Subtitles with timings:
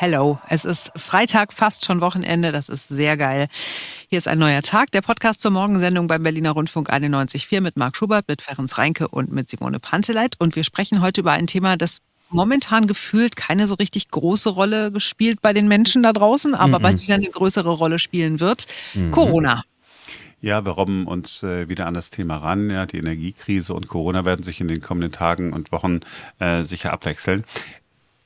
[0.00, 0.38] Hello.
[0.48, 2.52] Es ist Freitag, fast schon Wochenende.
[2.52, 3.48] Das ist sehr geil.
[4.08, 4.92] Hier ist ein neuer Tag.
[4.92, 9.32] Der Podcast zur Morgensendung beim Berliner Rundfunk 91.4 mit Marc Schubert, mit Ferenc Reinke und
[9.32, 10.36] mit Simone Panteleit.
[10.38, 11.98] Und wir sprechen heute über ein Thema, das
[12.30, 16.82] momentan gefühlt keine so richtig große Rolle gespielt bei den Menschen da draußen, aber mhm.
[16.84, 18.68] bald wieder eine größere Rolle spielen wird.
[18.94, 19.10] Mhm.
[19.10, 19.64] Corona.
[20.40, 22.70] Ja, wir robben uns äh, wieder an das Thema ran.
[22.70, 26.02] Ja, die Energiekrise und Corona werden sich in den kommenden Tagen und Wochen
[26.38, 27.42] äh, sicher abwechseln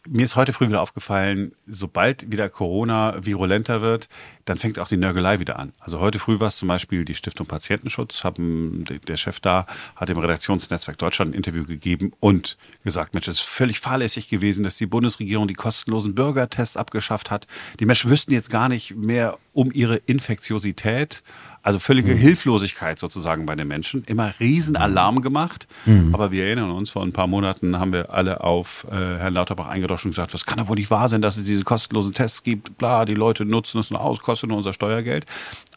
[0.09, 4.09] mir ist heute früh wieder aufgefallen, sobald wieder Corona virulenter wird,
[4.45, 5.73] dann fängt auch die Nörgelei wieder an.
[5.79, 10.10] Also heute früh war es zum Beispiel die Stiftung Patientenschutz, haben, der Chef da hat
[10.10, 14.77] im Redaktionsnetzwerk Deutschland ein Interview gegeben und gesagt, Mensch, es ist völlig fahrlässig gewesen, dass
[14.77, 17.46] die Bundesregierung die kostenlosen Bürgertests abgeschafft hat.
[17.79, 21.23] Die Menschen wüssten jetzt gar nicht mehr um ihre Infektiosität
[21.65, 22.19] also völlige mhm.
[22.19, 24.02] Hilflosigkeit sozusagen bei den Menschen.
[24.05, 25.69] Immer Riesenalarm gemacht.
[25.87, 26.12] Mhm.
[26.12, 29.69] Aber wir erinnern uns, vor ein paar Monaten haben wir alle auf äh, Herrn Lauterbach
[29.69, 32.43] eingedroschen und gesagt, was kann doch wohl nicht wahr sein, dass es diese kostenlosen Tests
[32.43, 32.76] gibt.
[32.79, 35.24] Bla, die Leute nutzen es nur aus, kostet nur unser Steuergeld.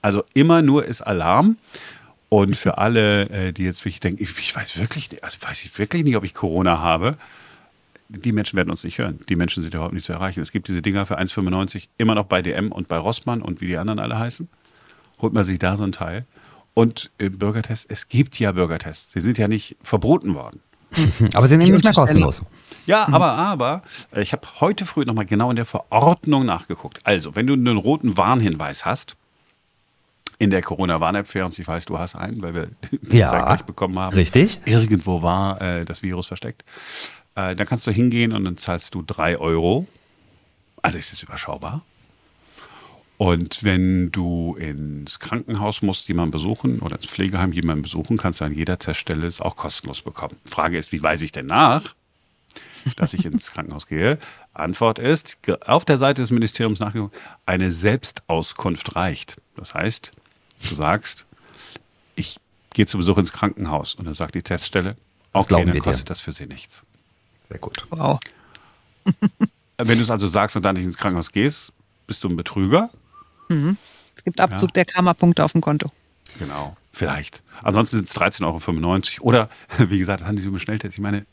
[0.02, 1.58] Also immer nur ist Alarm.
[2.30, 5.64] Und für alle, äh, die jetzt wirklich denken, ich, ich weiß wirklich, nicht, also weiß
[5.64, 7.18] ich wirklich nicht, ob ich Corona habe,
[8.18, 9.20] die Menschen werden uns nicht hören.
[9.30, 10.42] Die Menschen sind überhaupt nicht zu erreichen.
[10.42, 13.68] Es gibt diese Dinger für 1,95 immer noch bei DM und bei Rossmann und wie
[13.68, 14.50] die anderen alle heißen
[15.22, 16.26] holt man sich da so ein Teil.
[16.74, 19.14] Und im Bürgertest, es gibt ja Bürgertests.
[19.14, 20.60] Sie sind ja nicht verboten worden.
[21.34, 22.46] aber sie nehmen nicht mehr kostenlos.
[22.86, 23.82] Ja, aber, aber,
[24.14, 27.00] äh, ich habe heute früh nochmal genau in der Verordnung nachgeguckt.
[27.04, 29.16] Also, wenn du einen roten Warnhinweis hast,
[30.38, 34.14] in der Corona-Warn-App, und ich weiß, du hast einen, weil wir den ja, bekommen haben.
[34.14, 34.60] Richtig.
[34.66, 36.64] Irgendwo war äh, das Virus versteckt.
[37.36, 39.88] Äh, dann kannst du hingehen und dann zahlst du drei Euro.
[40.82, 41.84] Also ist es überschaubar.
[43.18, 48.46] Und wenn du ins Krankenhaus musst, jemanden besuchen oder ins Pflegeheim jemanden besuchen, kannst du
[48.46, 50.36] an jeder Teststelle es auch kostenlos bekommen.
[50.46, 51.96] Frage ist, wie weiß ich denn nach,
[52.98, 54.18] dass ich ins Krankenhaus gehe?
[54.54, 59.38] Antwort ist, auf der Seite des Ministeriums nachgeguckt, eine Selbstauskunft reicht.
[59.56, 60.12] Das heißt,
[60.70, 61.26] du sagst,
[62.16, 62.38] ich
[62.74, 64.98] gehe zu Besuch ins Krankenhaus und dann sagt die Teststelle,
[65.32, 66.10] okay, dann kostet dir.
[66.10, 66.84] das für sie nichts.
[67.48, 67.86] Sehr gut.
[67.90, 68.20] Wow.
[69.78, 71.74] Wenn du es also sagst und dann nicht ins Krankenhaus gehst,
[72.08, 72.90] bist du ein Betrüger
[73.50, 73.78] Mhm.
[74.16, 74.74] Es gibt Abzug ja.
[74.74, 75.92] der Karma-Punkte auf dem Konto.
[76.40, 77.44] Genau, vielleicht.
[77.64, 79.28] Ansonsten sind es 13,95 Euro.
[79.28, 79.50] Oder,
[79.90, 80.98] wie gesagt, das haben die so Schnelltest.
[80.98, 81.26] Ich meine,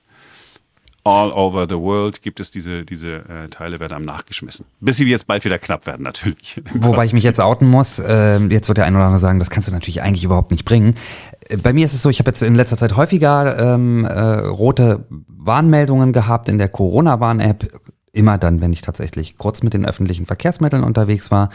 [1.04, 4.66] all over the world gibt es diese, diese äh, Teile, werden am nachgeschmissen.
[4.80, 6.60] Bis sie jetzt bald wieder knapp werden, natürlich.
[6.74, 9.50] Wobei ich mich jetzt outen muss, äh, jetzt wird der ein oder andere sagen, das
[9.50, 10.94] kannst du natürlich eigentlich überhaupt nicht bringen.
[11.62, 15.06] Bei mir ist es so, ich habe jetzt in letzter Zeit häufiger ähm, äh, rote
[15.28, 17.80] Warnmeldungen gehabt in der Corona-Warn-App.
[18.12, 21.50] Immer dann, wenn ich tatsächlich kurz mit den öffentlichen Verkehrsmitteln unterwegs war.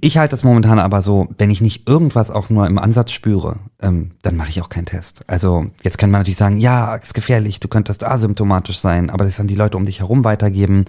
[0.00, 3.56] Ich halte das momentan aber so, wenn ich nicht irgendwas auch nur im Ansatz spüre,
[3.80, 5.22] ähm, dann mache ich auch keinen Test.
[5.26, 9.36] Also jetzt kann man natürlich sagen, ja, ist gefährlich, du könntest asymptomatisch sein, aber das
[9.36, 10.84] dann die Leute um dich herum weitergeben.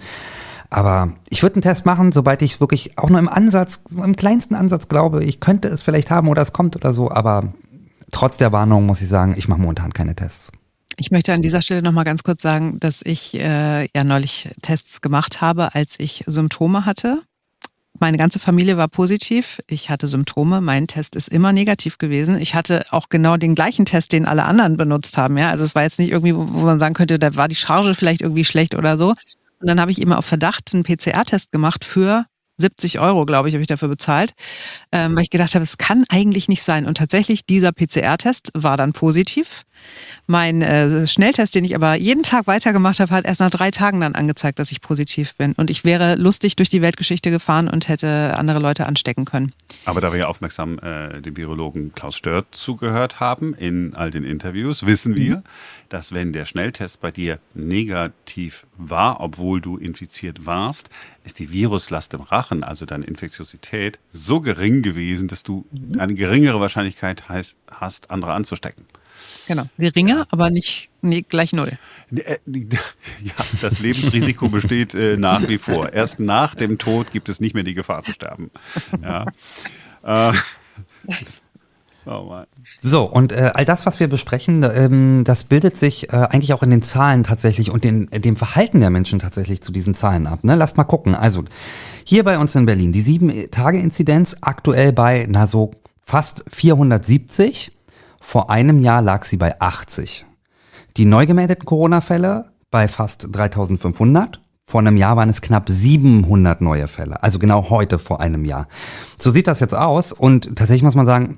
[0.70, 4.54] Aber ich würde einen Test machen, sobald ich wirklich auch nur im Ansatz, im kleinsten
[4.54, 7.10] Ansatz glaube, ich könnte es vielleicht haben oder es kommt oder so.
[7.10, 7.52] Aber
[8.10, 10.50] trotz der Warnung muss ich sagen, ich mache momentan keine Tests.
[10.96, 15.00] Ich möchte an dieser Stelle nochmal ganz kurz sagen, dass ich äh, ja neulich Tests
[15.00, 17.20] gemacht habe, als ich Symptome hatte.
[17.98, 19.60] Meine ganze Familie war positiv.
[19.66, 20.60] Ich hatte Symptome.
[20.60, 22.40] Mein Test ist immer negativ gewesen.
[22.40, 25.36] Ich hatte auch genau den gleichen Test, den alle anderen benutzt haben.
[25.36, 27.94] Ja, also es war jetzt nicht irgendwie, wo man sagen könnte, da war die Charge
[27.94, 29.10] vielleicht irgendwie schlecht oder so.
[29.60, 32.26] Und dann habe ich immer auf Verdacht einen PCR-Test gemacht für
[32.56, 34.32] 70 Euro, glaube ich, habe ich dafür bezahlt,
[34.92, 36.86] ähm, weil ich gedacht habe, es kann eigentlich nicht sein.
[36.86, 39.64] Und tatsächlich, dieser PCR-Test war dann positiv.
[40.26, 44.00] Mein äh, Schnelltest, den ich aber jeden Tag weitergemacht habe, hat erst nach drei Tagen
[44.00, 45.52] dann angezeigt, dass ich positiv bin.
[45.52, 49.52] Und ich wäre lustig durch die Weltgeschichte gefahren und hätte andere Leute anstecken können.
[49.84, 54.24] Aber da wir ja aufmerksam äh, dem Virologen Klaus Stört zugehört haben in all den
[54.24, 55.42] Interviews, wissen wir, mhm.
[55.88, 60.90] dass wenn der Schnelltest bei dir negativ war, obwohl du infiziert warst,
[61.24, 66.00] ist die Viruslast im Rachen, also deine Infektiosität, so gering gewesen, dass du mhm.
[66.00, 68.86] eine geringere Wahrscheinlichkeit hast, andere anzustecken.
[69.46, 69.64] Genau.
[69.78, 70.26] Geringer, ja.
[70.30, 71.72] aber nicht nee, gleich null.
[72.14, 72.38] Äh,
[73.22, 75.92] ja, das Lebensrisiko besteht äh, nach wie vor.
[75.92, 78.50] Erst nach dem Tod gibt es nicht mehr die Gefahr zu sterben.
[79.02, 79.26] Ja.
[80.06, 80.34] Äh,
[82.06, 82.34] Oh
[82.82, 86.62] so, und äh, all das, was wir besprechen, ähm, das bildet sich äh, eigentlich auch
[86.62, 90.26] in den Zahlen tatsächlich und in, in dem Verhalten der Menschen tatsächlich zu diesen Zahlen
[90.26, 90.44] ab.
[90.44, 90.54] Ne?
[90.54, 91.14] Lasst mal gucken.
[91.14, 91.44] Also,
[92.04, 95.70] hier bei uns in Berlin, die sieben-Tage-Inzidenz aktuell bei, na so,
[96.02, 97.72] fast 470.
[98.26, 100.24] Vor einem Jahr lag sie bei 80.
[100.96, 104.40] Die neu gemeldeten Corona-Fälle bei fast 3500.
[104.66, 107.22] Vor einem Jahr waren es knapp 700 neue Fälle.
[107.22, 108.66] Also genau heute vor einem Jahr.
[109.18, 110.12] So sieht das jetzt aus.
[110.12, 111.36] Und tatsächlich muss man sagen,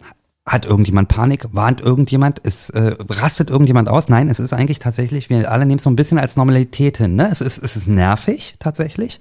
[0.48, 1.48] Hat irgendjemand Panik?
[1.50, 2.38] Warnt irgendjemand?
[2.38, 4.08] Ist, äh, rastet irgendjemand aus?
[4.08, 7.16] Nein, es ist eigentlich tatsächlich, wir alle nehmen es so ein bisschen als Normalität hin.
[7.16, 7.28] Ne?
[7.32, 9.20] Es, ist, es ist nervig tatsächlich,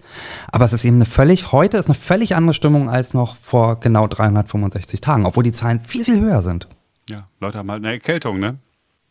[0.52, 3.80] aber es ist eben eine völlig, heute ist eine völlig andere Stimmung als noch vor
[3.80, 6.68] genau 365 Tagen, obwohl die Zahlen viel, viel höher sind.
[7.10, 8.58] Ja, Leute haben halt eine Erkältung, ne?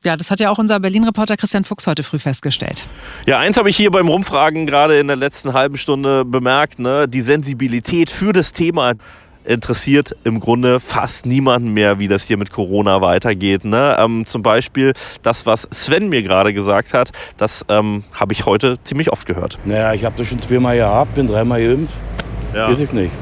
[0.05, 2.87] Ja, das hat ja auch unser Berlin-Reporter Christian Fuchs heute früh festgestellt.
[3.27, 7.09] Ja, eins habe ich hier beim Rumfragen gerade in der letzten halben Stunde bemerkt, ne?
[7.09, 8.95] die Sensibilität für das Thema
[9.45, 13.65] interessiert im Grunde fast niemanden mehr, wie das hier mit Corona weitergeht.
[13.65, 13.97] Ne?
[13.99, 14.93] Ähm, zum Beispiel
[15.23, 19.59] das, was Sven mir gerade gesagt hat, das ähm, habe ich heute ziemlich oft gehört.
[19.65, 21.95] Naja, ich habe das schon zweimal gehabt, bin dreimal geimpft.
[22.55, 22.69] Ja.
[22.69, 23.13] Weiß ich nicht.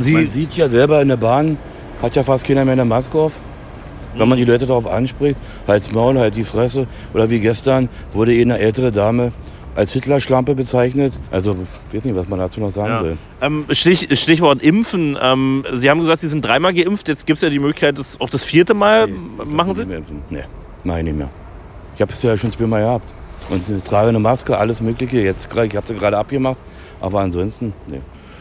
[0.00, 1.58] Sie man sieht ja selber in der Bahn,
[2.02, 3.40] hat ja fast keiner mehr eine Maske auf.
[4.18, 6.86] Wenn man die Leute darauf anspricht, halt's Maul, halt die Fresse.
[7.14, 9.32] Oder wie gestern wurde eine ältere Dame
[9.74, 11.18] als Hitler-Schlampe bezeichnet.
[11.30, 11.56] Also,
[11.88, 13.04] ich weiß nicht, was man dazu noch sagen ja.
[13.04, 13.18] will.
[13.40, 15.16] Ähm, Stich, Stichwort Impfen.
[15.20, 17.06] Ähm, Sie haben gesagt, Sie sind dreimal geimpft.
[17.06, 19.82] Jetzt gibt es ja die Möglichkeit, das auch das vierte Mal nee, machen Sie?
[19.82, 20.22] Nicht mehr impfen.
[20.30, 20.44] Nee,
[20.82, 21.30] nein, nicht mehr.
[21.94, 23.12] Ich habe es ja schon zweimal gehabt.
[23.50, 25.20] Und ich trage eine Maske, alles Mögliche.
[25.20, 26.58] Jetzt, ich habe sie gerade abgemacht.
[27.00, 28.00] Aber ansonsten, nee.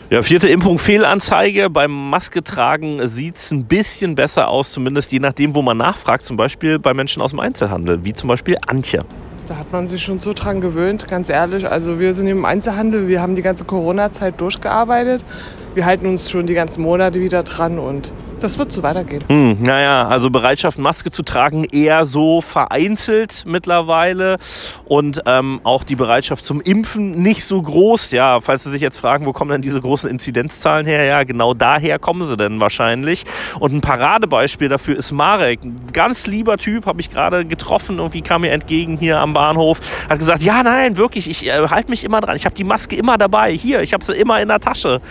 [0.10, 1.70] Ja, vierte Impfung Fehlanzeige.
[1.70, 6.24] Beim Maske tragen sieht es ein bisschen besser aus, zumindest je nachdem, wo man nachfragt.
[6.24, 9.04] Zum Beispiel bei Menschen aus dem Einzelhandel, wie zum Beispiel Antje.
[9.50, 11.70] Da hat man sich schon so dran gewöhnt, ganz ehrlich.
[11.70, 15.26] Also wir sind im Einzelhandel, wir haben die ganze Corona-Zeit durchgearbeitet.
[15.74, 19.24] Wir halten uns schon die ganzen Monate wieder dran und das wird so weitergehen.
[19.28, 24.38] Hm, naja, also Bereitschaft, Maske zu tragen, eher so vereinzelt mittlerweile.
[24.86, 28.12] Und ähm, auch die Bereitschaft zum Impfen nicht so groß.
[28.12, 31.04] Ja, falls Sie sich jetzt fragen, wo kommen denn diese großen Inzidenzzahlen her?
[31.04, 33.24] Ja, genau daher kommen sie denn wahrscheinlich.
[33.60, 35.60] Und ein Paradebeispiel dafür ist Marek.
[35.94, 37.98] Ganz lieber Typ, habe ich gerade getroffen.
[37.98, 39.80] Irgendwie kam mir entgegen hier am Bahnhof.
[40.10, 42.36] Hat gesagt, ja, nein, wirklich, ich äh, halte mich immer dran.
[42.36, 43.52] Ich habe die Maske immer dabei.
[43.54, 45.02] Hier, ich habe sie immer in der Tasche.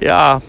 [0.00, 0.40] Ja,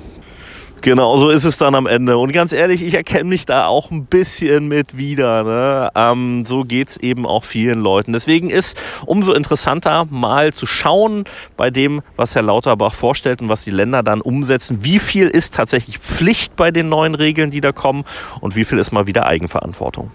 [0.81, 2.17] Genau, so ist es dann am Ende.
[2.17, 5.43] Und ganz ehrlich, ich erkenne mich da auch ein bisschen mit wieder.
[5.43, 5.89] Ne?
[5.93, 8.13] Ähm, so geht's eben auch vielen Leuten.
[8.13, 8.75] Deswegen ist
[9.05, 11.25] umso interessanter, mal zu schauen
[11.55, 14.83] bei dem, was Herr Lauterbach vorstellt und was die Länder dann umsetzen.
[14.83, 18.03] Wie viel ist tatsächlich Pflicht bei den neuen Regeln, die da kommen
[18.39, 20.09] und wie viel ist mal wieder Eigenverantwortung?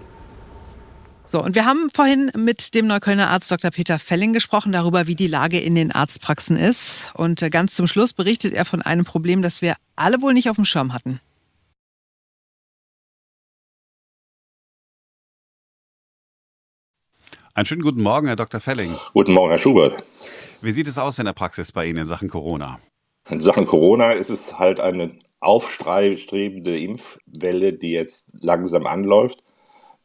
[1.29, 3.73] So, und wir haben vorhin mit dem Neuköllner Arzt Dr.
[3.73, 7.13] Peter Felling gesprochen darüber, wie die Lage in den Arztpraxen ist.
[7.17, 10.49] Und äh, ganz zum Schluss berichtet er von einem Problem, das wir alle wohl nicht
[10.51, 11.21] auf dem Schirm hatten.
[17.55, 18.61] Einen schönen guten Morgen, Herr Dr.
[18.61, 18.97] Felling.
[19.13, 20.05] Guten Morgen, Herr Schubert.
[20.61, 22.79] Wie sieht es aus in der Praxis bei Ihnen in Sachen Corona?
[23.29, 29.43] In Sachen Corona ist es halt eine aufstrebende Impfwelle, die jetzt langsam anläuft.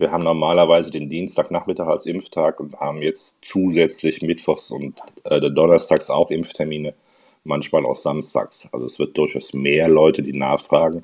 [0.02, 6.10] Wir haben normalerweise den Dienstagnachmittag als Impftag und haben jetzt zusätzlich Mittwochs und äh, Donnerstags
[6.10, 6.96] auch Impftermine,
[7.44, 8.68] manchmal auch Samstags.
[8.72, 11.04] Also es wird durchaus mehr Leute, die nachfragen,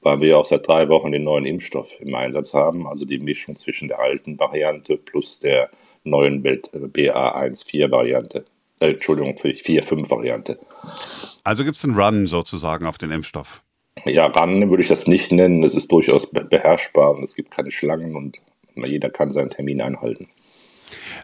[0.00, 3.56] weil wir auch seit drei Wochen den neuen Impfstoff im Einsatz haben, also die Mischung
[3.56, 5.68] zwischen der alten Variante plus der
[6.04, 8.44] neuen BA1-4-Variante.
[8.78, 10.60] Äh, Entschuldigung, 4-5-Variante.
[11.42, 13.65] Also gibt es einen Run sozusagen auf den Impfstoff?
[14.06, 15.64] Ja, ran würde ich das nicht nennen.
[15.64, 18.40] Es ist durchaus beherrschbar und es gibt keine Schlangen und
[18.74, 20.28] jeder kann seinen Termin einhalten.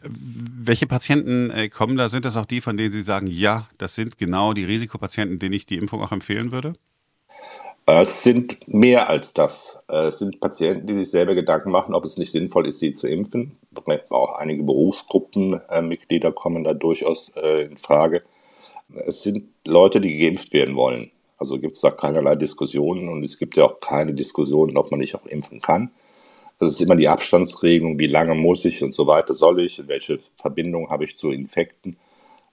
[0.03, 2.09] Welche Patienten äh, kommen da?
[2.09, 5.53] Sind das auch die, von denen Sie sagen, ja, das sind genau die Risikopatienten, denen
[5.53, 6.73] ich die Impfung auch empfehlen würde?
[7.87, 9.85] Es sind mehr als das.
[9.87, 13.07] Es sind Patienten, die sich selber Gedanken machen, ob es nicht sinnvoll ist, sie zu
[13.07, 13.59] impfen.
[14.09, 18.23] Auch einige Berufsgruppenmitglieder äh, kommen da durchaus äh, in Frage.
[19.07, 21.12] Es sind Leute, die geimpft werden wollen.
[21.43, 25.01] Also gibt es da keinerlei Diskussionen und es gibt ja auch keine Diskussionen, ob man
[25.01, 25.91] nicht auch impfen kann.
[26.61, 30.21] Das ist immer die Abstandsregelung, wie lange muss ich und so weiter soll ich, welche
[30.37, 31.97] Verbindung habe ich zu Infekten.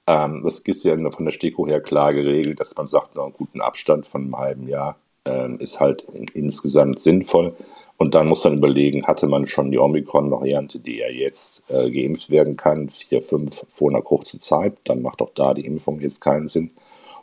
[0.08, 3.62] Ähm, das ist ja von der STIKO her klar geregelt, dass man sagt, einen guten
[3.62, 7.56] Abstand von einem halben Jahr ähm, ist halt in, insgesamt sinnvoll.
[7.98, 12.32] Und dann muss man überlegen, hatte man schon die Omikron-Variante, die ja jetzt äh, geimpft
[12.32, 16.22] werden kann, vier, fünf vor einer kurzen Zeit, dann macht auch da die Impfung jetzt
[16.22, 16.72] keinen Sinn.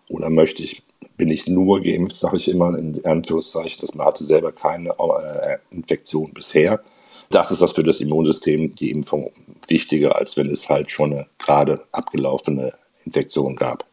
[0.09, 0.85] Oder möchte ich
[1.17, 5.59] bin ich nur geimpft, sage ich immer in Anführungszeichen, dass man hatte selber keine äh,
[5.71, 6.83] Infektion bisher.
[7.31, 9.33] Das ist das für das Immunsystem die Impfung
[9.69, 12.73] wichtiger, als wenn es halt schon eine gerade abgelaufene
[13.05, 13.85] Infektion gab.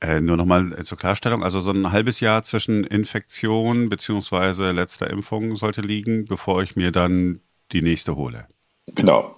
[0.00, 4.72] Äh, nur nochmal zur Klarstellung, also so ein halbes Jahr zwischen Infektion bzw.
[4.72, 7.40] letzter Impfung sollte liegen, bevor ich mir dann
[7.72, 8.46] die nächste hole.
[8.94, 9.36] Genau.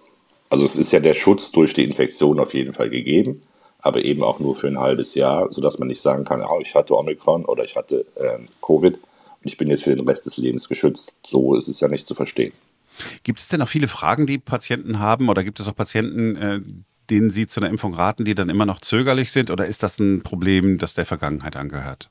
[0.48, 3.42] Also es ist ja der Schutz durch die Infektion auf jeden Fall gegeben
[3.82, 6.74] aber eben auch nur für ein halbes Jahr, sodass man nicht sagen kann, oh, ich
[6.74, 9.02] hatte Omikron oder ich hatte äh, Covid und
[9.42, 11.14] ich bin jetzt für den Rest des Lebens geschützt.
[11.26, 12.52] So ist es ja nicht zu verstehen.
[13.24, 16.60] Gibt es denn auch viele Fragen, die Patienten haben oder gibt es auch Patienten, äh,
[17.10, 19.98] denen Sie zu einer Impfung raten, die dann immer noch zögerlich sind oder ist das
[19.98, 22.08] ein Problem, das der Vergangenheit angehört?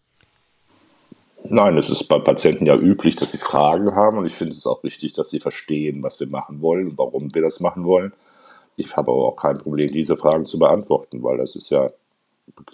[1.44, 4.68] Nein, es ist bei Patienten ja üblich, dass sie Fragen haben und ich finde es
[4.68, 8.14] auch wichtig, dass sie verstehen, was wir machen wollen und warum wir das machen wollen.
[8.86, 11.92] Ich habe aber auch kein Problem, diese Fragen zu beantworten, weil das ist ja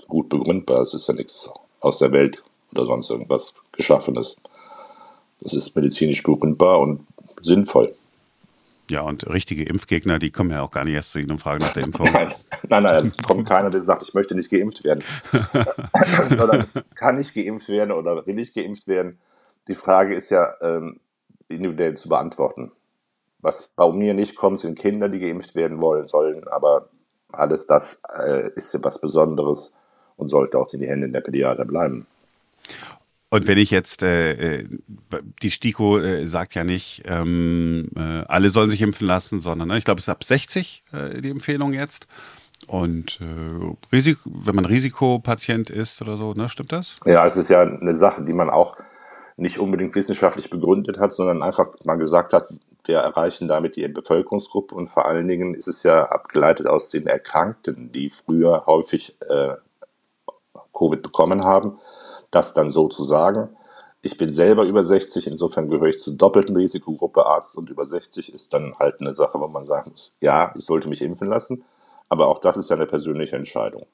[0.07, 0.81] gut begründbar.
[0.81, 1.49] Es ist ja nichts
[1.81, 4.37] aus der Welt oder sonst irgendwas Geschaffenes.
[5.41, 7.05] Das ist medizinisch begründbar und
[7.41, 7.93] sinnvoll.
[8.89, 11.59] Ja, und richtige Impfgegner, die kommen ja auch gar nicht erst zu Ihnen und fragen
[11.59, 12.07] nach der Impfung.
[12.13, 12.33] Nein,
[12.69, 15.03] nein, nein es kommt keiner, der sagt, ich möchte nicht geimpft werden.
[16.41, 19.19] oder kann ich geimpft werden oder will ich geimpft werden?
[19.67, 21.01] Die Frage ist ja ähm,
[21.49, 22.71] individuell zu beantworten.
[23.39, 26.89] Was bei mir nicht kommt, sind Kinder, die geimpft werden wollen sollen, aber
[27.31, 29.73] alles das äh, ist ja was Besonderes
[30.15, 32.07] und sollte auch in die Hände der Pädiater bleiben.
[33.29, 34.67] Und wenn ich jetzt, äh, äh,
[35.41, 39.77] die STIKO äh, sagt ja nicht, ähm, äh, alle sollen sich impfen lassen, sondern ne,
[39.77, 42.07] ich glaube, es ist ab 60 äh, die Empfehlung jetzt.
[42.67, 46.95] Und äh, Risiko, wenn man Risikopatient ist oder so, ne, stimmt das?
[47.05, 48.77] Ja, es ist ja eine Sache, die man auch
[49.35, 52.47] nicht unbedingt wissenschaftlich begründet hat, sondern einfach mal gesagt hat,
[52.87, 57.07] wir erreichen damit die Bevölkerungsgruppe und vor allen Dingen ist es ja abgeleitet aus den
[57.07, 59.55] Erkrankten, die früher häufig äh,
[60.73, 61.79] Covid bekommen haben
[62.31, 63.49] das dann so zu sagen.
[64.01, 67.25] Ich bin selber über 60, insofern gehöre ich zur doppelten Risikogruppe.
[67.25, 70.65] Arzt und über 60 ist dann halt eine Sache, wo man sagen muss, ja, ich
[70.65, 71.63] sollte mich impfen lassen,
[72.09, 73.85] aber auch das ist ja eine persönliche Entscheidung.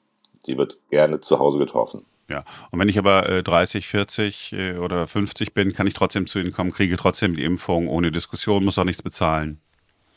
[0.46, 2.04] Die wird gerne zu Hause getroffen.
[2.28, 6.26] Ja, und wenn ich aber äh, 30, 40 äh, oder 50 bin, kann ich trotzdem
[6.26, 9.60] zu Ihnen kommen, kriege trotzdem die Impfung ohne Diskussion, muss auch nichts bezahlen.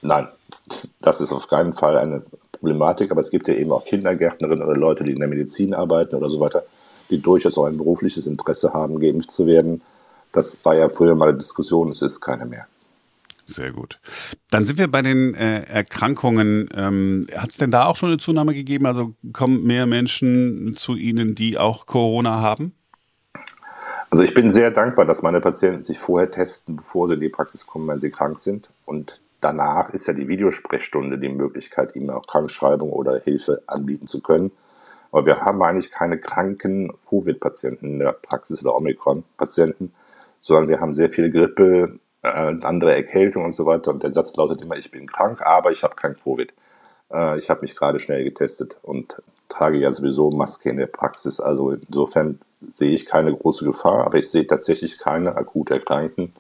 [0.02, 0.30] Nein,
[1.02, 4.78] das ist auf keinen Fall eine Problematik, aber es gibt ja eben auch Kindergärtnerinnen oder
[4.78, 6.64] Leute, die in der Medizin arbeiten oder so weiter
[7.10, 9.82] die durchaus auch ein berufliches Interesse haben, geimpft zu werden.
[10.34, 12.68] Das war ja früher mal eine Diskussion, es ist keine mehr.
[13.50, 14.00] Sehr gut.
[14.52, 16.70] Dann sind wir bei den äh, Erkrankungen.
[16.76, 18.86] Ähm, Hat es denn da auch schon eine Zunahme gegeben?
[18.86, 22.74] Also kommen mehr Menschen zu Ihnen, die auch Corona haben?
[24.10, 27.30] Also ich bin sehr dankbar, dass meine Patienten sich vorher testen, bevor sie in die
[27.30, 28.70] Praxis kommen, wenn sie krank sind.
[28.86, 34.22] Und danach ist ja die Videosprechstunde die Möglichkeit, ihnen auch Krankschreibung oder Hilfe anbieten zu
[34.22, 34.52] können.
[35.12, 39.94] Aber wir haben eigentlich keine kranken Covid-Patienten in der Praxis oder Omikron-Patienten,
[40.40, 43.92] sondern wir haben sehr viele Grippe, äh, andere Erkältung und so weiter.
[43.92, 46.54] Und der Satz lautet immer, ich bin krank, aber ich habe kein Covid.
[47.12, 51.40] Äh, ich habe mich gerade schnell getestet und trage ja sowieso Maske in der Praxis.
[51.40, 52.40] Also insofern
[52.74, 56.34] sehe ich keine große Gefahr, aber ich sehe tatsächlich keine akut Erkrankten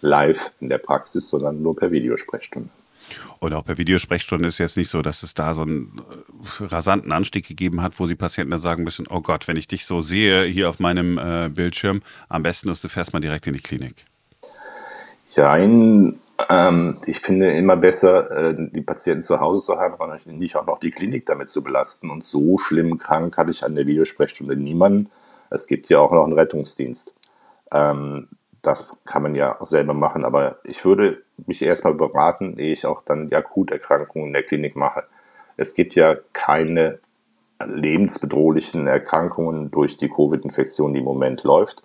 [0.00, 2.70] live in der Praxis, sondern nur per Videosprechstunde.
[3.40, 6.00] Und auch per Videosprechstunde ist jetzt nicht so, dass es da so einen
[6.60, 9.66] äh, rasanten Anstieg gegeben hat, wo die Patienten dann sagen müssen, oh Gott, wenn ich
[9.66, 13.46] dich so sehe hier auf meinem äh, Bildschirm, am besten ist, du fährst mal direkt
[13.46, 14.04] in die Klinik.
[15.34, 16.18] Ja, in,
[16.48, 20.66] ähm, ich finde immer besser, äh, die Patienten zu Hause zu haben, aber nicht auch
[20.66, 22.10] noch die Klinik damit zu belasten.
[22.10, 25.10] Und so schlimm krank hatte ich an der Videosprechstunde niemanden.
[25.50, 27.14] Es gibt ja auch noch einen Rettungsdienst.
[27.72, 28.28] Ähm,
[28.62, 32.84] das kann man ja auch selber machen, aber ich würde mich erstmal beraten, ehe ich
[32.84, 35.04] auch dann die Akuterkrankungen in der Klinik mache.
[35.56, 36.98] Es gibt ja keine
[37.64, 41.82] lebensbedrohlichen Erkrankungen durch die Covid-Infektion, die im Moment läuft.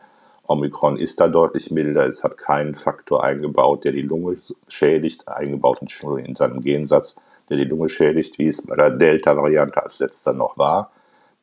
[0.47, 4.37] Omikron ist da deutlich milder, es hat keinen Faktor eingebaut, der die Lunge
[4.67, 7.15] schädigt, eingebaut in seinem Gensatz,
[7.49, 10.91] der die Lunge schädigt, wie es bei der Delta-Variante als letzter noch war.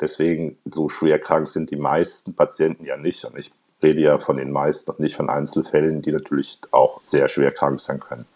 [0.00, 3.24] Deswegen so schwer krank sind die meisten Patienten ja nicht.
[3.24, 7.28] Und ich rede ja von den meisten und nicht von Einzelfällen, die natürlich auch sehr
[7.28, 8.26] schwer krank sein können.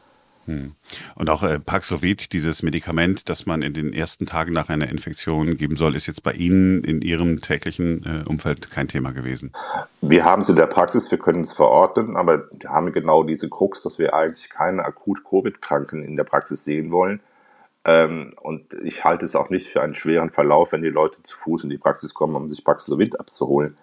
[0.47, 0.75] Hm.
[1.17, 5.57] Und auch äh, Paxlovid, dieses Medikament, das man in den ersten Tagen nach einer Infektion
[5.57, 9.53] geben soll, ist jetzt bei Ihnen in Ihrem täglichen äh, Umfeld kein Thema gewesen?
[10.01, 13.49] Wir haben es in der Praxis, wir können es verordnen, aber wir haben genau diese
[13.49, 17.21] Krux, dass wir eigentlich keine akut Covid-Kranken in der Praxis sehen wollen.
[17.85, 21.37] Ähm, und ich halte es auch nicht für einen schweren Verlauf, wenn die Leute zu
[21.37, 23.77] Fuß in die Praxis kommen, um sich Paxlovid abzuholen.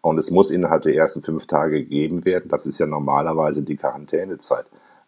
[0.00, 2.48] Und es muss innerhalb der ersten fünf Tage gegeben werden.
[2.48, 4.66] Das ist ja normalerweise die Quarantänezeit.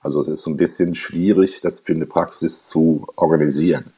[0.09, 3.93] Also es ist so ein bisschen schwierig, das für eine Praxis zu organisieren.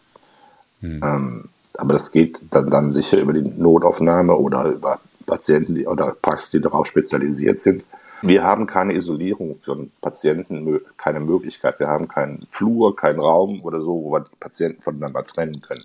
[0.80, 1.00] Hm.
[1.04, 6.16] Ähm, aber das geht dann, dann sicher über die Notaufnahme oder über Patienten die, oder
[6.20, 7.84] Praxen, die darauf spezialisiert sind.
[8.22, 11.78] Wir haben keine Isolierung für einen Patienten, keine Möglichkeit.
[11.78, 15.84] Wir haben keinen Flur, keinen Raum oder so, wo wir die Patienten voneinander trennen können.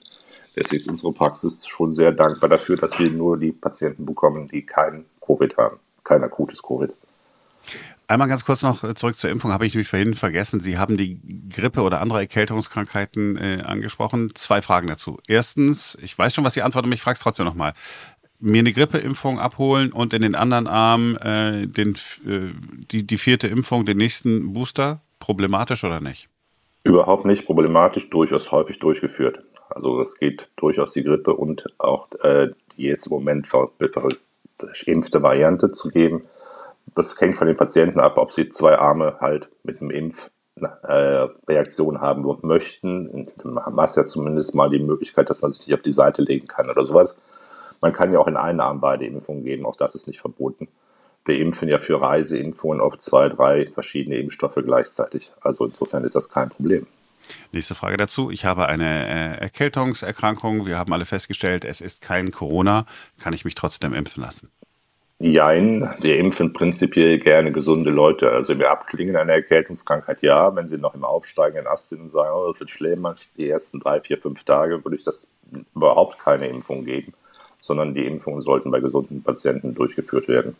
[0.55, 4.65] Deswegen ist unsere Praxis schon sehr dankbar dafür, dass wir nur die Patienten bekommen, die
[4.65, 6.95] kein Covid haben, kein akutes Covid.
[8.07, 10.59] Einmal ganz kurz noch zurück zur Impfung, habe ich mich vorhin vergessen.
[10.59, 11.19] Sie haben die
[11.49, 14.31] Grippe oder andere Erkältungskrankheiten äh, angesprochen.
[14.35, 15.17] Zwei Fragen dazu.
[15.27, 17.73] Erstens, ich weiß schon, was Sie antworten, aber ich frage es trotzdem nochmal.
[18.39, 21.95] Mir eine Grippeimpfung abholen und in den anderen Arm äh, den,
[22.27, 22.51] äh,
[22.91, 26.29] die, die vierte Impfung, den nächsten Booster, problematisch oder nicht?
[26.83, 29.39] Überhaupt nicht problematisch, durchaus häufig durchgeführt.
[29.69, 35.71] Also es geht durchaus die Grippe und auch äh, die jetzt im Moment verimpfte Variante
[35.71, 36.25] zu geben.
[36.93, 41.27] Das hängt von den Patienten ab, ob sie zwei Arme halt mit einem Impf äh,
[41.49, 43.27] Reaktion haben möchten.
[43.43, 46.47] Man hat ja zumindest mal die Möglichkeit, dass man sich nicht auf die Seite legen
[46.47, 47.17] kann oder sowas.
[47.81, 50.69] Man kann ja auch in einen Arm beide Impfungen geben, auch das ist nicht verboten.
[51.25, 55.33] Wir impfen ja für Reiseimpfungen auf zwei, drei verschiedene Impfstoffe gleichzeitig.
[55.41, 56.87] Also insofern ist das kein Problem.
[57.51, 58.29] Nächste Frage dazu.
[58.29, 60.65] Ich habe eine äh, Erkältungserkrankung.
[60.65, 62.85] Wir haben alle festgestellt, es ist kein Corona.
[63.17, 64.51] Kann ich mich trotzdem impfen lassen?
[65.19, 68.31] Jein, wir impfen prinzipiell gerne gesunde Leute.
[68.31, 72.31] Also im Abklingen einer Erkältungskrankheit ja, wenn sie noch im aufsteigenden Ast sind und sagen,
[72.35, 73.07] oh, das wird schlimm,
[73.37, 75.27] die ersten drei, vier, fünf Tage würde ich das
[75.73, 77.13] überhaupt keine Impfung geben,
[77.59, 80.57] sondern die Impfungen sollten bei gesunden Patienten durchgeführt werden.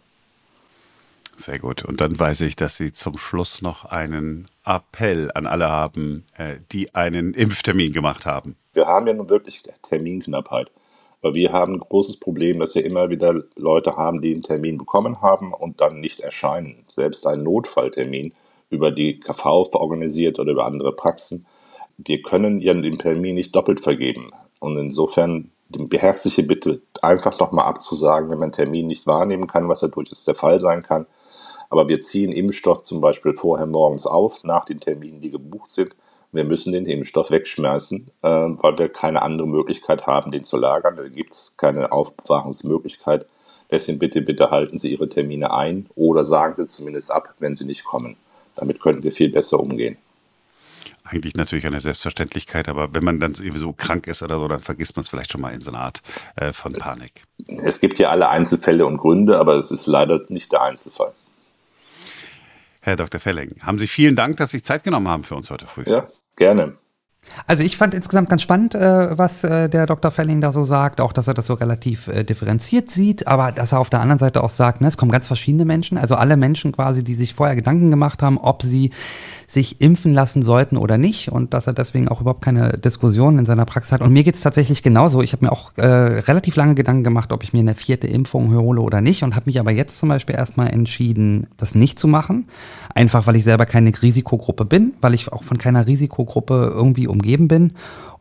[1.35, 1.83] Sehr gut.
[1.83, 6.55] Und dann weiß ich, dass Sie zum Schluss noch einen Appell an alle haben, äh,
[6.71, 8.55] die einen Impftermin gemacht haben.
[8.73, 10.71] Wir haben ja nun wirklich Terminknappheit.
[11.25, 14.77] Weil wir haben ein großes Problem, dass wir immer wieder Leute haben, die einen Termin
[14.77, 16.83] bekommen haben und dann nicht erscheinen.
[16.85, 18.35] Selbst ein Notfalltermin
[18.69, 21.47] über die KV organisiert oder über andere Praxen.
[21.97, 24.33] Wir können ja den Termin nicht doppelt vergeben.
[24.59, 29.67] Und insofern die herzliche Bitte, einfach nochmal abzusagen, wenn man einen Termin nicht wahrnehmen kann,
[29.67, 31.07] was ja durchaus der Fall sein kann.
[31.71, 35.95] Aber wir ziehen Impfstoff zum Beispiel vorher morgens auf, nach den Terminen, die gebucht sind
[36.35, 40.95] wir müssen den Impfstoff wegschmeißen, äh, weil wir keine andere Möglichkeit haben, den zu lagern.
[40.95, 43.25] Da gibt es keine Aufbewahrungsmöglichkeit.
[43.71, 47.65] Deswegen bitte, bitte halten Sie Ihre Termine ein oder sagen Sie zumindest ab, wenn sie
[47.65, 48.15] nicht kommen.
[48.55, 49.97] Damit könnten wir viel besser umgehen.
[51.03, 54.95] Eigentlich natürlich eine Selbstverständlichkeit, aber wenn man dann sowieso krank ist oder so, dann vergisst
[54.95, 56.01] man es vielleicht schon mal in so einer Art
[56.35, 57.23] äh, von Panik.
[57.47, 61.13] Es gibt ja alle Einzelfälle und Gründe, aber es ist leider nicht der Einzelfall.
[62.81, 63.19] Herr Dr.
[63.19, 65.83] Felling, haben Sie vielen Dank, dass Sie Zeit genommen haben für uns heute früh.
[65.85, 66.77] Ja, Gerne.
[67.47, 70.11] Also ich fand insgesamt ganz spannend, äh, was äh, der Dr.
[70.11, 73.71] Felling da so sagt, auch dass er das so relativ äh, differenziert sieht, aber dass
[73.71, 76.37] er auf der anderen Seite auch sagt, ne, es kommen ganz verschiedene Menschen, also alle
[76.37, 78.91] Menschen quasi, die sich vorher Gedanken gemacht haben, ob sie
[79.47, 83.45] sich impfen lassen sollten oder nicht und dass er deswegen auch überhaupt keine Diskussion in
[83.45, 84.01] seiner Praxis hat.
[84.01, 85.21] Und mir geht es tatsächlich genauso.
[85.21, 88.53] Ich habe mir auch äh, relativ lange Gedanken gemacht, ob ich mir eine vierte Impfung
[88.53, 92.07] hole oder nicht und habe mich aber jetzt zum Beispiel erstmal entschieden, das nicht zu
[92.07, 92.47] machen.
[92.95, 97.47] Einfach weil ich selber keine Risikogruppe bin, weil ich auch von keiner Risikogruppe irgendwie umgeben
[97.47, 97.73] bin.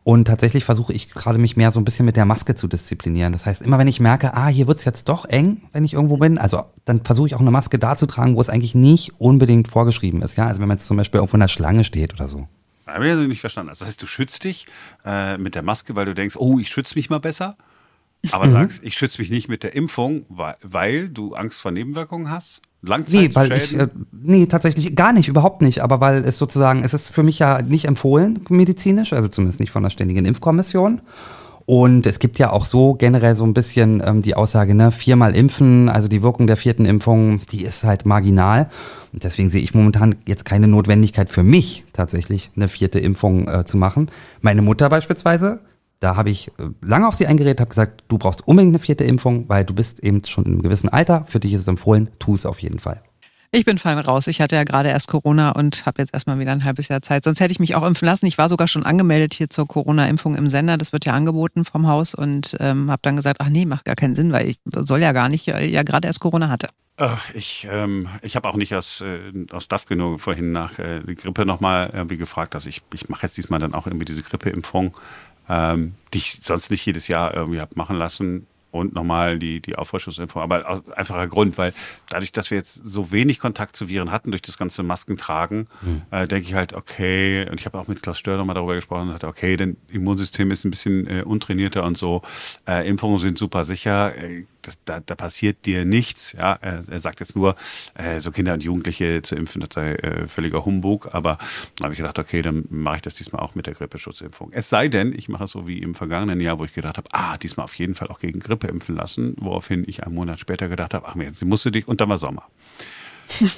[0.03, 3.33] Und tatsächlich versuche ich gerade mich mehr so ein bisschen mit der Maske zu disziplinieren.
[3.33, 6.17] Das heißt, immer wenn ich merke, ah, hier wird's jetzt doch eng, wenn ich irgendwo
[6.17, 9.19] bin, also dann versuche ich auch eine Maske da zu tragen, wo es eigentlich nicht
[9.19, 10.37] unbedingt vorgeschrieben ist.
[10.37, 12.47] Ja, also wenn man jetzt zum Beispiel irgendwo in der Schlange steht oder so.
[12.85, 13.69] Habe ich also nicht verstanden.
[13.69, 14.67] Das heißt, du schützt dich
[15.05, 17.57] äh, mit der Maske, weil du denkst, oh, ich schütze mich mal besser.
[18.31, 18.53] Aber mhm.
[18.53, 22.61] sagst, ich schütze mich nicht mit der Impfung, weil, weil du Angst vor Nebenwirkungen hast?
[23.11, 25.81] Nee, weil ich, äh, nee, tatsächlich gar nicht, überhaupt nicht.
[25.81, 29.71] Aber weil es sozusagen, es ist für mich ja nicht empfohlen medizinisch, also zumindest nicht
[29.71, 31.01] von der Ständigen Impfkommission.
[31.65, 35.35] Und es gibt ja auch so generell so ein bisschen ähm, die Aussage, ne, viermal
[35.35, 38.69] impfen, also die Wirkung der vierten Impfung, die ist halt marginal.
[39.11, 43.65] Und deswegen sehe ich momentan jetzt keine Notwendigkeit für mich tatsächlich, eine vierte Impfung äh,
[43.65, 44.09] zu machen.
[44.41, 45.59] Meine Mutter beispielsweise
[46.05, 49.03] da habe ich äh, lange auf sie eingeredet, habe gesagt, du brauchst unbedingt eine vierte
[49.03, 51.25] Impfung, weil du bist eben schon in einem gewissen Alter.
[51.27, 53.01] Für dich ist es empfohlen, tu es auf jeden Fall.
[53.51, 54.27] Ich bin fein raus.
[54.27, 57.23] Ich hatte ja gerade erst Corona und habe jetzt erstmal wieder ein halbes Jahr Zeit.
[57.23, 58.27] Sonst hätte ich mich auch impfen lassen.
[58.27, 60.77] Ich war sogar schon angemeldet hier zur Corona-Impfung im Sender.
[60.77, 63.95] Das wird ja angeboten vom Haus und ähm, habe dann gesagt, ach nee, macht gar
[63.95, 66.67] keinen Sinn, weil ich soll ja gar nicht, weil ich ja gerade erst Corona hatte.
[67.33, 71.15] Ich, ähm, ich habe auch nicht aus, äh, aus DAF genug vorhin nach äh, die
[71.15, 72.55] Grippe nochmal irgendwie gefragt.
[72.55, 74.95] Also ich, ich mache jetzt diesmal dann auch irgendwie diese Grippeimpfung
[75.49, 79.77] ähm, die ich sonst nicht jedes Jahr irgendwie habe machen lassen und nochmal die, die
[79.77, 80.41] Auffrischungsinfo.
[80.41, 81.73] Aber einfacher Grund, weil
[82.09, 86.01] dadurch, dass wir jetzt so wenig Kontakt zu Viren hatten durch das ganze Maskentragen, mhm.
[86.11, 89.03] äh, denke ich halt, okay, und ich habe auch mit Klaus Stör nochmal darüber gesprochen
[89.03, 92.21] und sagte, okay, dein Immunsystem ist ein bisschen äh, untrainierter und so.
[92.67, 94.15] Äh, Impfungen sind super sicher.
[94.17, 96.33] Äh, das, da, da passiert dir nichts.
[96.33, 97.55] Ja, er, sagt jetzt nur,
[97.93, 101.13] äh, so Kinder und Jugendliche zu impfen, das sei äh, völliger Humbug.
[101.13, 101.37] Aber
[101.77, 104.51] da habe ich gedacht, okay, dann mache ich das diesmal auch mit der Grippeschutzimpfung.
[104.51, 107.09] Es sei denn, ich mache es so wie im vergangenen Jahr, wo ich gedacht habe,
[107.11, 110.67] ah, diesmal auf jeden Fall auch gegen Grippe impfen lassen, woraufhin ich einen Monat später
[110.67, 112.43] gedacht habe, ach mir, jetzt musst du dich, und dann war Sommer.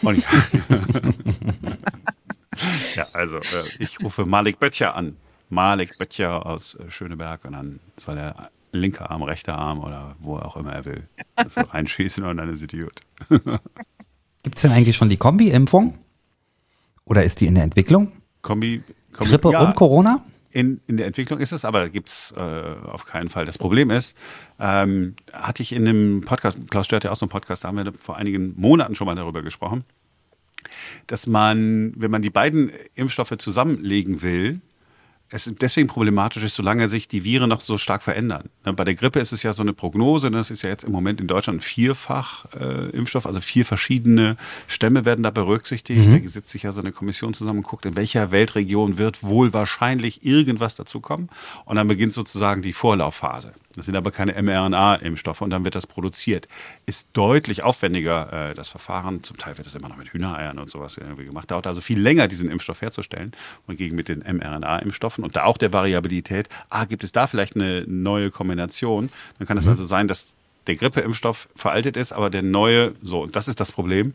[0.01, 0.25] Und ich,
[2.95, 5.17] ja, also äh, ich rufe Malik Böttcher an.
[5.49, 10.37] Malik Böttcher aus äh, Schöneberg und dann soll er linker Arm, rechter Arm oder wo
[10.37, 11.07] auch immer er will.
[11.35, 13.01] Also reinschießen und dann ist Idiot.
[14.43, 15.97] Gibt es denn eigentlich schon die Kombi-Impfung?
[17.05, 18.11] Oder ist die in der Entwicklung?
[18.41, 20.23] Kombi, Kombi Grippe ja, und Corona?
[20.51, 23.45] In, in der Entwicklung ist es, aber da gibt es äh, auf keinen Fall.
[23.45, 24.17] Das Problem ist,
[24.59, 27.77] ähm, hatte ich in dem Podcast, Klaus Stört ja auch so einen Podcast, da haben
[27.77, 29.83] wir vor einigen Monaten schon mal darüber gesprochen,
[31.05, 34.61] dass man, wenn man die beiden Impfstoffe zusammenlegen will,
[35.29, 38.49] es deswegen problematisch ist, solange sich die Viren noch so stark verändern.
[38.65, 40.91] Ne, bei der Grippe ist es ja so eine Prognose, das ist ja jetzt im
[40.91, 44.37] Moment in Deutschland vierfach äh, Impfstoff, also vier verschiedene
[44.67, 46.07] Stämme werden da berücksichtigt.
[46.07, 46.23] Mhm.
[46.23, 49.53] Da sitzt sich ja so eine Kommission zusammen und guckt, in welcher Weltregion wird wohl
[49.53, 51.29] wahrscheinlich irgendwas dazukommen.
[51.65, 53.51] Und dann beginnt sozusagen die Vorlaufphase.
[53.77, 56.47] Das sind aber keine mRNA-Impfstoffe und dann wird das produziert.
[56.87, 59.23] Ist deutlich aufwendiger, äh, das Verfahren.
[59.23, 61.51] Zum Teil wird das immer noch mit Hühnereiern und sowas irgendwie gemacht.
[61.51, 63.33] Dauert also viel länger, diesen Impfstoff herzustellen.
[63.67, 67.55] Und gegen mit den mRNA-Impfstoffen und da auch der Variabilität, ah, gibt es da vielleicht
[67.55, 69.09] eine neue Kombination?
[69.37, 69.71] Dann kann es mhm.
[69.71, 70.35] also sein, dass
[70.67, 74.13] der Grippeimpfstoff veraltet ist, aber der neue, so, und das ist das Problem,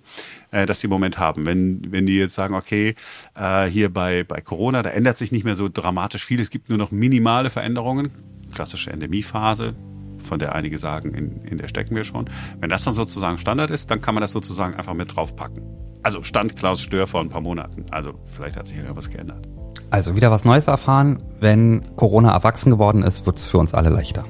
[0.50, 1.46] äh, das sie im Moment haben.
[1.46, 2.94] Wenn, wenn die jetzt sagen, okay,
[3.34, 6.68] äh, hier bei, bei Corona, da ändert sich nicht mehr so dramatisch viel, es gibt
[6.68, 8.10] nur noch minimale Veränderungen,
[8.52, 9.74] klassische Endemiephase,
[10.18, 12.26] von der einige sagen, in, in der stecken wir schon.
[12.60, 15.62] Wenn das dann sozusagen Standard ist, dann kann man das sozusagen einfach mit draufpacken.
[16.02, 17.86] Also stand Klaus Stör vor ein paar Monaten.
[17.90, 19.48] Also vielleicht hat sich ja was geändert.
[19.90, 21.22] Also wieder was Neues erfahren.
[21.40, 24.24] Wenn Corona erwachsen geworden ist, wird es für uns alle leichter.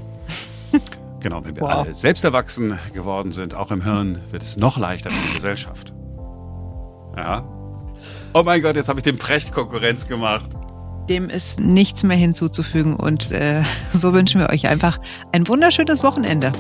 [1.23, 1.71] Genau, wenn wir wow.
[1.71, 5.93] alle selbst erwachsen geworden sind, auch im Hirn, wird es noch leichter für die Gesellschaft.
[7.17, 7.45] Ja.
[8.35, 10.51] Oh mein Gott, jetzt habe ich dem Precht Konkurrenz gemacht.
[11.09, 13.63] Dem ist nichts mehr hinzuzufügen und äh,
[13.93, 14.99] so wünschen wir euch einfach
[15.33, 16.53] ein wunderschönes Wochenende.